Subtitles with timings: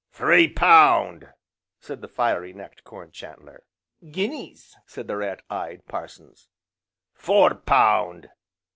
[0.11, 1.29] "Three pound!"
[1.79, 3.63] said the fiery necked Corn chandler.
[4.09, 6.49] "Guineas!" said the rat eyed Parsons.
[7.13, 8.27] "Four pound!"